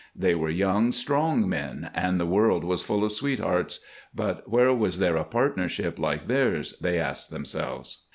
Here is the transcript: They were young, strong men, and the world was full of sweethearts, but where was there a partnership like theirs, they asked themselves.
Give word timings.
They 0.15 0.33
were 0.33 0.49
young, 0.49 0.91
strong 0.93 1.47
men, 1.47 1.91
and 1.93 2.19
the 2.19 2.25
world 2.25 2.63
was 2.63 2.81
full 2.81 3.03
of 3.03 3.11
sweethearts, 3.11 3.81
but 4.15 4.49
where 4.49 4.73
was 4.73 4.97
there 4.97 5.15
a 5.15 5.23
partnership 5.23 5.99
like 5.99 6.25
theirs, 6.27 6.73
they 6.81 6.97
asked 6.97 7.29
themselves. 7.29 7.99